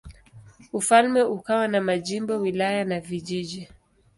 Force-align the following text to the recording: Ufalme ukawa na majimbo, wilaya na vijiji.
Ufalme 0.73 1.23
ukawa 1.23 1.67
na 1.67 1.81
majimbo, 1.81 2.35
wilaya 2.37 2.85
na 2.85 2.99
vijiji. 2.99 3.69